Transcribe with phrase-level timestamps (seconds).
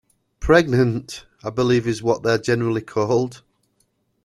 [0.39, 3.43] Pregnant, I believe, is what they're generally called.